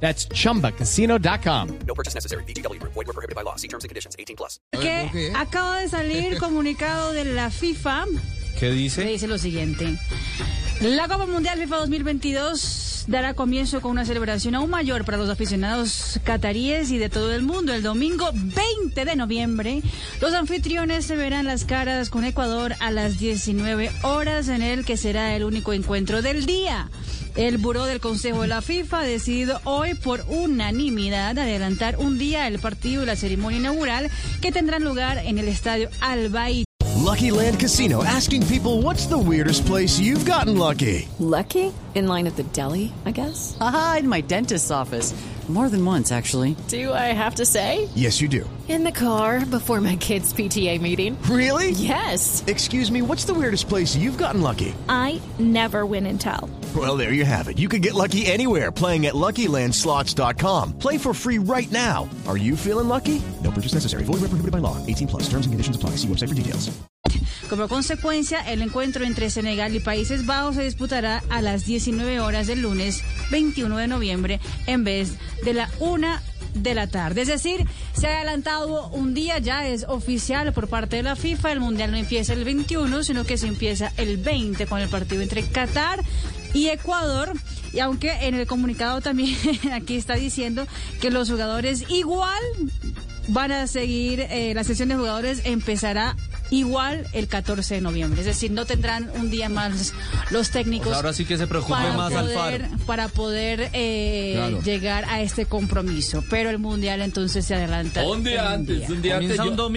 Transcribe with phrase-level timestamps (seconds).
[0.00, 1.68] That's chumbacasino.com.
[1.86, 2.44] No purchase necessary.
[2.44, 2.80] BGW.
[2.82, 3.56] Void were prohibited by law.
[3.56, 4.14] See terms and conditions.
[4.18, 4.60] 18 plus.
[4.72, 8.04] que acaba de salir comunicado de la FIFA
[8.54, 9.04] ¿Qué que dice?
[9.04, 9.98] dice lo siguiente.
[10.80, 16.20] La Copa Mundial FIFA 2022 dará comienzo con una celebración aún mayor para los aficionados
[16.24, 17.72] cataríes y de todo el mundo.
[17.72, 19.82] El domingo 20 de noviembre,
[20.20, 24.96] los anfitriones se verán las caras con Ecuador a las 19 horas en el que
[24.96, 26.90] será el único encuentro del día.
[27.36, 32.46] El buró del Consejo de la FIFA ha decidido hoy por unanimidad adelantar un día
[32.48, 36.64] el partido y la ceremonia inaugural que tendrán lugar en el estadio Albaí.
[37.04, 41.06] Lucky Land Casino asking people what's the weirdest place you've gotten lucky?
[41.18, 41.72] Lucky?
[41.94, 43.56] In line at the deli, I guess?
[43.60, 45.14] Aha, in my dentist's office.
[45.48, 46.56] More than once, actually.
[46.66, 47.88] Do I have to say?
[47.94, 48.50] Yes, you do.
[48.66, 51.16] In the car before my kids' PTA meeting.
[51.30, 51.70] Really?
[51.70, 52.42] Yes.
[52.48, 54.74] Excuse me, what's the weirdest place you've gotten lucky?
[54.88, 56.50] I never win and tell.
[56.76, 57.58] Well, there you have it.
[57.58, 60.78] You can get lucky anywhere playing at LuckyLandSlots.com.
[60.78, 62.06] Play for free right now.
[62.28, 63.22] Are you feeling lucky?
[63.42, 64.04] No purchase necessary.
[64.04, 64.76] Void prohibited by law.
[64.84, 65.22] 18 plus.
[65.30, 65.96] Terms and conditions apply.
[65.96, 66.76] See website for details.
[67.48, 72.48] Como consecuencia, el encuentro entre Senegal y Países Bajos se disputará a las 19 horas
[72.48, 76.22] del lunes 21 de noviembre en vez de la una
[76.62, 77.22] de la tarde.
[77.22, 81.52] Es decir, se ha adelantado un día, ya es oficial por parte de la FIFA.
[81.52, 85.22] El Mundial no empieza el 21, sino que se empieza el 20 con el partido
[85.22, 86.00] entre Qatar
[86.54, 87.32] y Ecuador.
[87.72, 89.36] Y aunque en el comunicado también
[89.72, 90.66] aquí está diciendo
[91.00, 92.42] que los jugadores igual
[93.28, 96.16] van a seguir, eh, la sesión de jugadores empezará
[96.50, 98.20] igual el 14 de noviembre.
[98.20, 99.92] Es decir, no tendrán un día más
[100.30, 100.88] los técnicos.
[100.88, 102.84] O sea, ahora sí que se preocupe para más poder, Alfaro.
[102.86, 104.60] Para poder eh, Claro.
[104.62, 106.24] llegar a este compromiso.
[106.30, 108.04] Pero el mundial entonces se adelanta.
[108.06, 109.38] Un día antes, un día antes.
[109.38, 109.76] Un.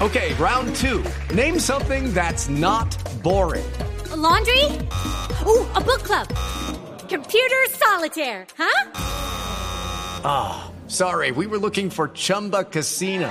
[0.00, 1.02] Okay, round two.
[1.34, 2.88] Name something that's not
[3.22, 3.64] boring.
[4.16, 4.64] laundry?
[5.46, 6.26] Ooh, a book club.
[7.08, 8.96] Computer solitaire, huh?
[10.88, 13.30] Sorry, we were looking for Chumba Casino.